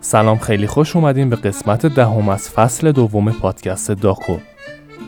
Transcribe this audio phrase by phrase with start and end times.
[0.00, 4.36] سلام خیلی خوش اومدین به قسمت دهم از فصل دوم پادکست داکو.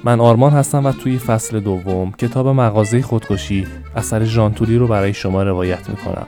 [0.04, 3.66] من آرمان هستم و توی فصل دوم کتاب مغازه خودکشی
[3.96, 6.26] اثر ژانتولی رو برای شما روایت می‌کنم.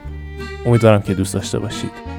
[0.65, 2.14] امیدوارم که دوست داشته باشید.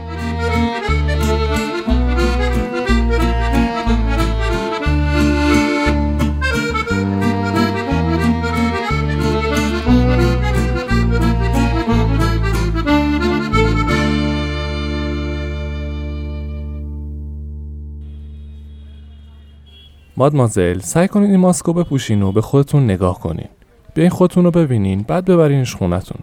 [20.16, 23.48] مادمازل سعی کنین این ماسکو بپوشین و به خودتون نگاه کنین.
[23.94, 26.18] بیاین خودتون رو ببینین بعد ببرینش خونتون.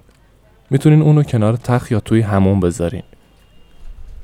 [0.69, 3.03] می‌تونین اونو کنار تخت یا توی همون بذارین.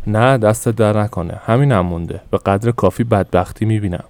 [0.07, 1.39] نه دست در نکنه.
[1.45, 2.21] همین هم مونده.
[2.31, 4.03] به قدر کافی بدبختی می‌بینم.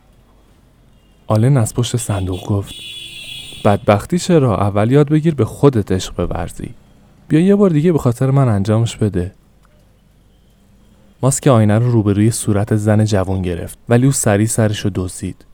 [1.28, 2.74] آلن از پشت صندوق گفت
[3.66, 6.70] بدبختی چرا؟ اول یاد بگیر به خودت عشق بورزی.
[7.28, 9.32] بیا یه بار دیگه به خاطر من انجامش بده.
[11.22, 15.46] ماسک آینه رو روبروی صورت زن جوان گرفت ولی او سری سرش رو دزدید.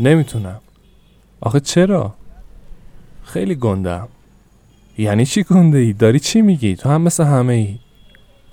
[0.00, 0.60] نمی‌تونم.
[1.40, 2.14] آخه چرا؟
[3.22, 4.08] خیلی گندم
[4.98, 7.78] یعنی چی گنده ای؟ داری چی میگی؟ تو هم مثل همه ای.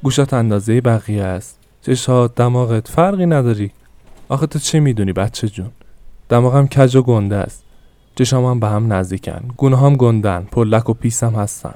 [0.04, 1.60] گوشات اندازه بقیه است.
[1.82, 3.72] چشات دماغت فرقی نداری.
[4.30, 5.72] آخه تو چه می‌دونی بچه جون؟
[6.30, 7.64] دماغم کج و گنده است.
[8.16, 9.50] چشام هم به هم نزدیکن.
[9.58, 10.48] گونه هم گندن.
[10.52, 11.76] پلک و پیسم هستن.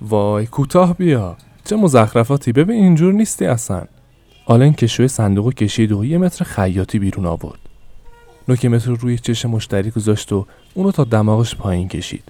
[0.00, 1.36] وای کوتاه بیا.
[1.64, 2.52] چه مزخرفاتی.
[2.52, 3.84] ببین اینجور نیستی اصلا.
[4.46, 7.63] آلن کشوی صندوق کشید و یه متر خیاطی بیرون آورد.
[8.48, 12.24] نوک متر روی چش مشتری گذاشت و اونو تا دماغش پایین کشید.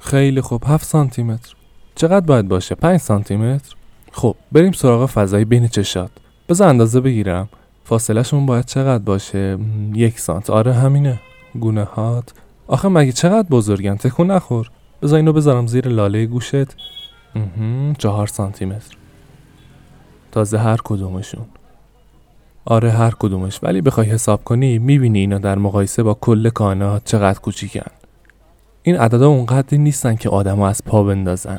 [0.00, 1.54] خیلی خوب هفت سانتی متر
[1.94, 3.74] چقدر باید باشه؟ پنج سانتی متر
[4.12, 6.10] خب بریم سراغ فضای بین چشات.
[6.48, 7.48] بذار اندازه بگیرم.
[7.84, 9.58] فاصلهشون باید چقدر باشه؟
[9.94, 10.50] یک سانت.
[10.50, 11.20] آره همینه.
[11.60, 12.32] گونه هات
[12.66, 14.70] آخه مگه چقدر بزرگن؟ تکون نخور.
[15.02, 16.76] بذار اینو بذارم زیر لاله گوشت.
[17.98, 18.96] چهار سانتی متر
[20.32, 21.46] تازه هر کدومشون.
[22.64, 23.60] آره هر کدومش.
[23.62, 27.90] ولی بخوای حساب کنی می‌بینی اینا در مقایسه با کل کائنات چقدر کوچیکن.
[28.82, 31.58] این عددا اونقدری نیستن که آدما از پا بندازن.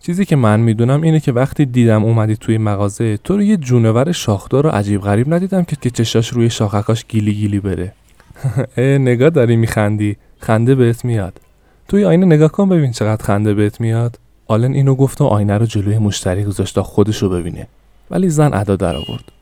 [0.00, 4.12] چیزی که من می‌دونم اینه که وقتی دیدم اومدی توی مغازه تو رو یه جونور
[4.12, 7.92] شاخدار رو عجیب غریب ندیدم که که چشاش روی شاخکاش گیلی گیلی بره.
[8.76, 10.16] اه نگاه داری میخندی.
[10.38, 11.40] خنده بهت میاد.
[11.88, 14.18] توی آینه نگاه کن ببین چقدر خنده بهت میاد.
[14.46, 17.66] آلن اینو گفت و آینه رو جلوی مشتری گذاشت تا خودش رو ببینه.
[18.10, 19.39] ولی زن ادا در آورد.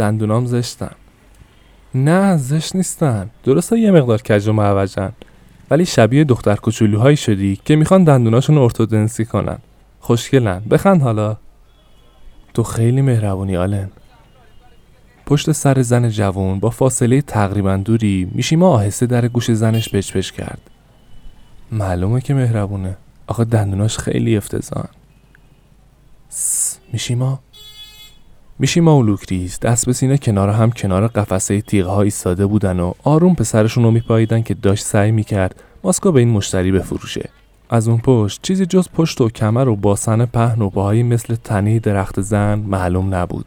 [0.00, 0.90] دندونام زشتن.
[1.94, 3.30] نه زشت نیستن.
[3.44, 5.12] درسته یه مقدار کج و معوجن.
[5.70, 9.58] ولی شبیه دختر کوچولوهایی شدی که می‌خوان دندوناشون ارتودنسی کنن.
[10.00, 10.60] خوشگلن.
[10.70, 11.36] بخند حالا.
[12.54, 13.90] تو خیلی مهربونی آلن.
[15.26, 20.60] پشت سر زن جوان با فاصله تقریبا دوری میشیما آهسته در گوش زنش پچ کرد.
[21.72, 22.96] معلومه که مهربونه.
[23.26, 24.88] آخه دندوناش خیلی افتضاحن.
[26.92, 27.40] میشیما؟
[28.60, 29.60] میشیما و لوکریز.
[29.60, 33.90] دست به سینه کنار هم کنار قفسه تیغ ها ایستاده بودن و آروم پسرشون رو
[33.90, 37.28] میپاییدن که داشت سعی می‌کرد ماسکو به این مشتری بفروشه.
[37.70, 41.78] از اون پشت چیزی جز پشت و کمر و باسن پهن و باهایی مثل تنه
[41.78, 43.46] درخت زن معلوم نبود.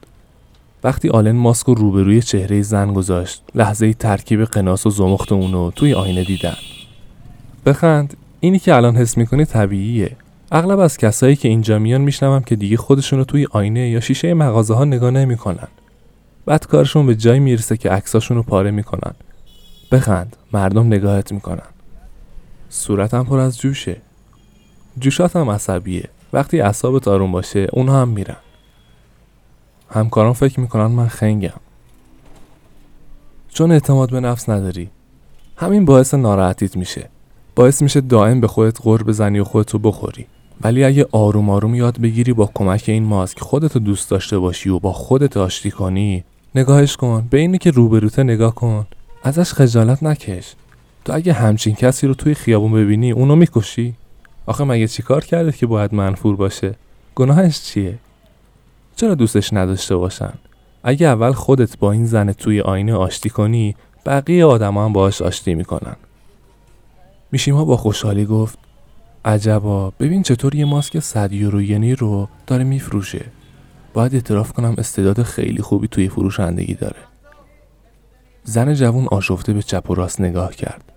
[0.84, 6.24] وقتی آلن ماسکو روبروی چهره زن گذاشت لحظه ترکیب قناس و زمخت اونو توی آینه
[6.24, 6.56] دیدن.
[7.66, 10.16] بخند اینی که الان حس می‌کنی طبیعیه.
[10.52, 14.74] اغلب از کسایی که اینجا میان میشنوم که دیگه خودشونو توی آینه یا شیشه مغازه
[14.74, 15.68] ها نگاه نمی‌کنن.
[16.46, 19.14] بعد کارشون به جای می‌رسه که عکساشون رو پاره می‌کنن.
[19.92, 21.68] بخند مردم نگاهت می‌کنن.
[22.70, 23.98] صورتم پر از جوشه.
[25.00, 26.09] جوشات هم عصبیه.
[26.34, 28.38] وقتی اعصابت آروم باشه اونها هم میرن.
[29.90, 31.60] همکاران فکر می‌کنن من خنگم.
[33.50, 34.90] چون اعتماد به نفس نداری.
[35.58, 37.10] همین باعث ناراحتیت میشه.
[37.56, 40.25] باعث میشه دائم به خودت غور بزنی و خودتو بخوری.
[40.63, 44.79] ولی اگه آروم آروم یاد بگیری با کمک این ماسک خودتو دوست داشته باشی و
[44.79, 46.24] با خودت آشتی کنی
[46.56, 47.28] نگاهش کن.
[47.29, 48.88] به اینی که روبروته نگاه کن.
[49.24, 50.53] ازش خجالت نکش.
[51.06, 53.94] تو اگه همچین کسی رو توی خیابون ببینی اونو می‌کشی؟
[54.46, 56.75] آخه مگه چیکار کرده که باید منفور باشه؟
[57.15, 58.00] گناهش چیه؟
[58.95, 60.33] چرا دوستش نداشته باشن؟
[60.83, 63.75] اگه اول خودت با این زن توی آینه آشتی کنی
[64.06, 65.95] بقیه آدما هم باهاش آشتی می‌کنن.
[67.31, 68.57] میشیما با خوشحالی گفت
[69.25, 69.94] عجبا.
[70.00, 73.25] ببین چطور یه ماسک صد یوروینی رو داره میفروشه.
[73.94, 77.00] باید اعتراف کنم استعداد خیلی خوبی توی فروشندگی داره.
[78.44, 80.92] زن جوون آشفته به چپ و راست نگاه کرد.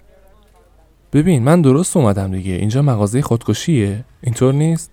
[1.13, 2.53] ببین من درست اومدم دیگه.
[2.53, 4.05] اینجا مغازه خودکشیه.
[4.21, 4.91] اینطور نیست؟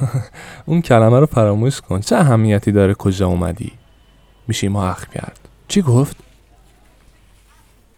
[0.66, 2.00] اون کلمه رو فراموش کن.
[2.00, 3.72] چه اهمیتی داره کجا اومدی؟
[4.48, 5.48] میشیما اخ کرد.
[5.68, 6.25] چی گفت؟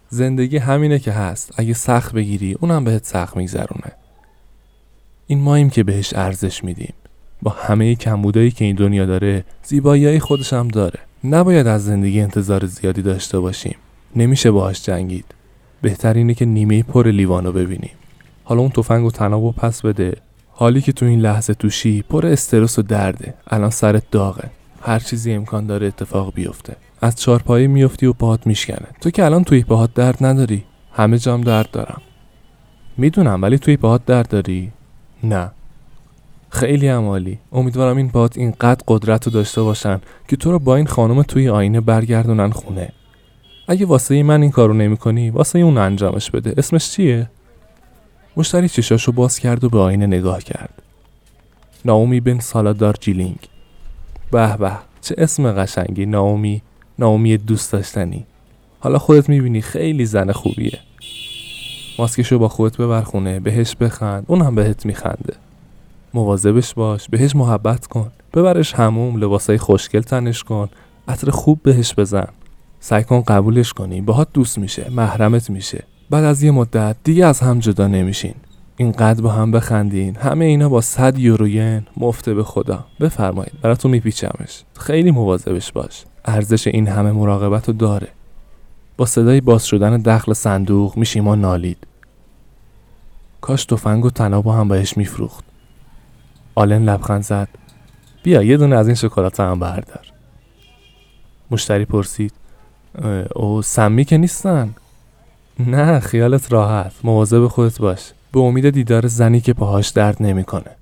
[0.09, 1.53] زندگی همینه که هست.
[1.57, 3.91] اگه سخت بگیری اونم بهت سخت میگذرونه.
[5.27, 6.93] این ماییم که بهش ارزش میدیم.
[7.41, 10.99] با همه کمبودایی که این دنیا داره زیبایی خودش هم داره.
[11.23, 13.75] نباید از زندگی انتظار زیادی داشته باشیم.
[14.15, 15.25] نمیشه باهاش جنگید.
[15.81, 17.91] بهتر اینه که نیمه پر لیوانو ببینیم.
[18.43, 20.17] حالا اون تفنگ و تناب پس بده.
[20.51, 23.33] حالی که تو این لحظه توشی پر استرس و درده.
[23.47, 24.49] الان سرت داغه.
[24.81, 26.75] هر چیزی امکان داره اتفاق بیفته.
[27.01, 30.63] از چارپایی میفتی و پاهات میشکنه تو که الان توی پاهات درد نداری.
[30.93, 32.01] همه جام درد دارم.
[32.97, 34.71] می‌دونم ولی توی پاهات درد داری؟
[35.23, 35.51] نه.
[36.49, 40.87] خیلی عمالی امیدوارم این پاهات اینقدر قدرت رو داشته باشن که تو رو با این
[40.87, 42.89] خانم توی آینه برگردونن خونه.
[43.67, 46.53] اگه واسه من این کارو نمی‌کنی واسه اون انجامش بده.
[46.57, 47.29] اسمش چیه؟
[48.37, 50.81] مشتری چشاشو باز کرد و به آینه نگاه کرد.
[51.85, 53.39] ناومی بن سالادار جیلینگ.
[54.31, 56.05] به به چه اسم قشنگی.
[56.05, 56.61] ناومی
[56.99, 58.25] ناومی دوست داشتنی.
[58.79, 60.79] حالا خودت می‌بینی خیلی زن خوبیه.
[61.99, 65.33] ماسکشو با خودت ببر خونه بهش بخند اون هم بهت میخنده.
[66.13, 68.11] مواظبش باش بهش محبت کن.
[68.33, 70.69] ببرش هموم لباسای خوشگل تنش کن.
[71.07, 72.27] عطر خوب بهش بزن.
[72.79, 74.01] سعی کن قبولش کنی.
[74.01, 75.83] باهات دوست میشه محرمت میشه.
[76.09, 78.35] بعد از یه مدت دیگه از هم جدا نمیشین.
[78.77, 80.15] اینقدر با هم بخندین.
[80.15, 82.85] همه اینا با 100 یوروین مفته به خدا.
[82.99, 84.63] بفرمایید براتون میپیچمش.
[84.79, 86.03] خیلی مواظبش باش.
[86.29, 88.07] ارزش این همه مراقبت رو داره.
[88.97, 91.77] با صدای باز شدن دخل صندوق میشیما نالید.
[93.41, 95.43] کاش تفنگ و تناب هم بهش میفروخت.
[96.55, 97.47] آلن لبخند زد.
[98.23, 100.05] بیا یه دونه از این شکلات هم بردار.
[101.51, 102.33] مشتری پرسید.
[103.35, 104.75] اوه سمی که نیستن؟
[105.59, 106.93] نه خیالت راحت.
[107.03, 108.11] مواظب خودت باش.
[108.31, 110.75] به امید دیدار زنی که پاهاش درد نمی‌کنه.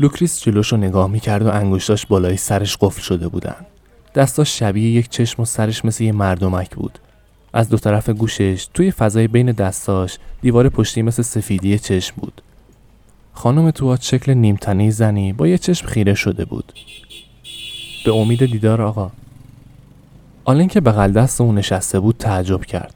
[0.00, 3.56] لوکریس جلوش رو نگاه می‌کرد و انگشتاش بالای سرش قفل شده بودن.
[4.14, 6.98] دستاش شبیه یک چشم و سرش مثل یه مردمک بود.
[7.52, 12.42] از دو طرف گوشش توی فضای بین دستاش دیوار پشتی مثل سفیدی چشم بود.
[13.32, 16.72] خانم توات شکل نیمتنی زنی با یه چشم خیره شده بود.
[18.04, 19.10] به امید دیدار آقا
[20.44, 22.94] آلن که بغل دست اون نشسته بود تعجب کرد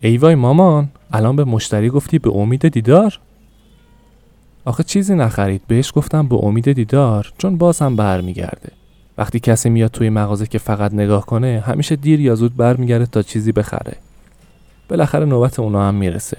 [0.00, 3.18] ای وای مامان الان به مشتری گفتی به امید دیدار
[4.64, 5.62] آخه چیزی نخرید.
[5.66, 8.72] بهش گفتم به امید دیدار چون باز هم برمیگرده.
[9.18, 13.22] وقتی کسی میاد توی مغازه که فقط نگاه کنه همیشه دیر یا زود برمیگرده تا
[13.22, 13.96] چیزی بخره.
[14.88, 16.36] بالاخره نوبت اونا هم می‌رسه.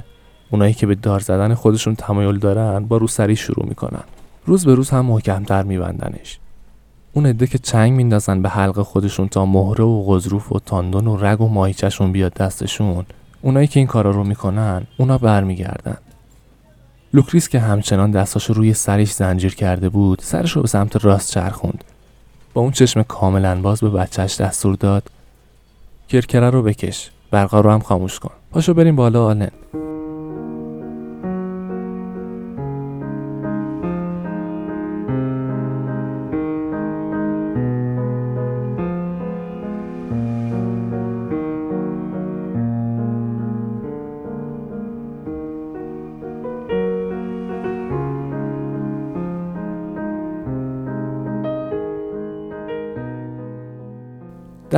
[0.52, 4.04] اونایی که به دار زدن خودشون تمایل دارن با روسری شروع می‌کنن.
[4.46, 6.40] روز به روز هم محکمتر میبندنش.
[7.14, 11.18] اون عده که چنگ میندازن به حلق خودشون تا مهره و غضروف و تاندون و
[11.18, 13.06] رگ و ماهیچهشون بیاد دستشون
[13.42, 15.98] اونایی که این کارا رو می‌کنن اونا برمیگردن.
[17.14, 21.84] لوکریس که همچنان دستاشو روی سرش زنجیر کرده بود سرش رو به سمت راست چرخوند.
[22.54, 25.04] با اون چشم کاملا باز به بچهش دستور داد
[26.10, 28.32] کرکره رو بکش برقا رو هم خاموش کن.
[28.52, 29.52] پاشو بریم بالا آلن.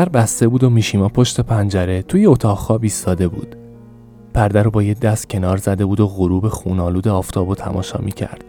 [0.02, 3.56] در بسته بود و میشیما پشت پنجره توی اتاق خواب ایستاده بود.
[4.34, 8.44] پرده رو با یه دست کنار زده بود و غروب خونالود آفتاب و تماشا می‌کرد.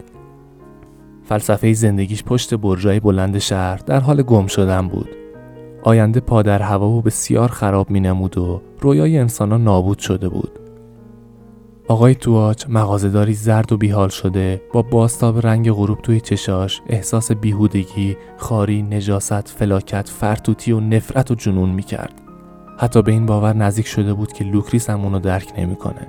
[1.23, 5.09] فلسفه زندگیش پشت برجای بلند شهر در حال گم شدن بود.
[5.83, 10.59] آینده پادر هوا و بسیار خراب می نمود و رویای انسانان نابود شده بود.
[11.87, 18.17] آقای تواچ مغازهداری زرد و بیحال شده با باستاب رنگ غروب توی چشاش احساس بیهودگی،
[18.37, 22.21] خاری، نجاست، فلاکت، فرتوتی و نفرت و جنون می‌کرد.
[22.77, 26.07] حتی به این باور نزدیک شده بود که لوکریس هم اونو درک نمی‌کنه.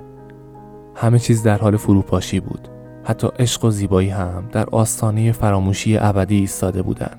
[0.95, 2.67] همه چیز در حال فروپاشی بود.
[3.03, 7.17] حتی عشق و زیبایی هم در آستانه فراموشی ابدی ایستاده بودن.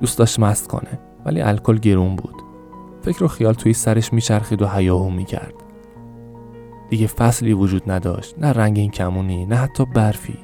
[0.00, 2.34] دوست داشت مست کنه ولی الکل گرون بود.
[3.02, 5.54] فکر و خیال توی سرش میچرخید و هیاهو می‌کرد.
[6.92, 10.38] دیگه فصلی وجود نداشت نه رنگین کمونی نه حتی برفی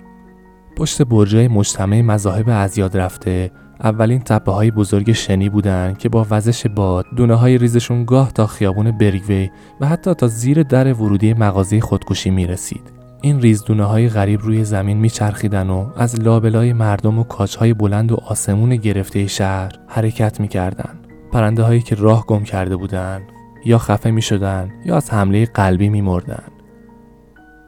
[0.76, 3.50] پشت برجای مجتمع مذاهب از یاد رفته
[3.80, 8.46] اولین تپه های بزرگ شنی بودن که با وزش باد دونه های ریزشون گاه تا
[8.46, 9.50] خیابون بریگوی
[9.80, 12.92] و حتی تا زیر در ورودی مغازه خودکشی می رسید.
[13.22, 18.12] این ریزدونه های غریب روی زمین میچرخیدن و از لابلای مردم و کاچ های بلند
[18.12, 20.98] و آسمون گرفته شهر حرکت می‌کردن.
[21.32, 23.22] پرنده هایی که راه گم کرده بودند
[23.64, 26.42] یا خفه می شدن یا از حمله قلبی می مردن.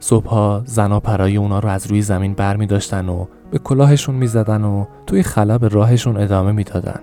[0.00, 4.26] صبحها زنا پرای اونا رو از روی زمین بر می داشتن و به کلاهشون می
[4.26, 7.00] زدن و توی خلا به راهشون ادامه می دادن.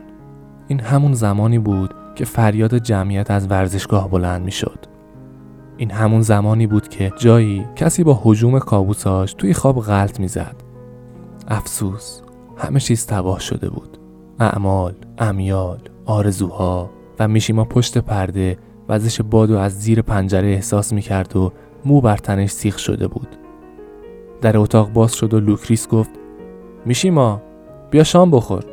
[0.67, 4.79] این همون زمانی بود که فریاد جمعیت از ورزشگاه بلند می شد.
[5.77, 10.56] این همون زمانی بود که جایی کسی با هجوم کابوساش توی خواب غلت می‌زد
[11.48, 12.22] افسوس
[12.58, 13.98] همه چیز تباه شده بود
[14.39, 16.89] اعمال، امیال، آرزوها
[17.20, 18.58] و میشیما پشت پرده
[18.89, 21.51] وزش بادو از زیر پنجره احساس می‌کرد و
[21.86, 23.27] مو بر تنش سیخ شده بود.
[24.41, 26.12] در اتاق باز شد و لوکریس گفت
[26.86, 27.41] میشیما
[27.91, 28.63] بیا شام بخور.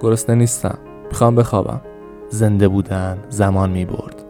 [0.00, 1.80] گرسنه نیستم می‌خوام بخوابم.
[2.28, 4.24] زنده بودن زمان می‌برد.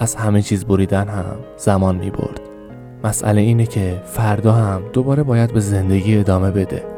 [0.00, 2.40] از همه چیز بریدن هم زمان می‌برد.
[3.04, 6.91] مسئله اینه که فردا هم دوباره باید به زندگی ادامه بده.